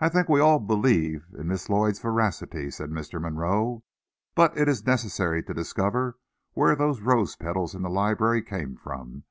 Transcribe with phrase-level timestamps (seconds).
[0.00, 3.22] "I think we all believe in Miss Lloyd's veracity," said Mr.
[3.22, 3.84] Monroe,
[4.34, 6.18] "but it is necessary to discover
[6.54, 9.22] where those rose petals in the library came from.